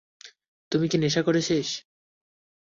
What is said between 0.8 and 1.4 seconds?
কি নেশা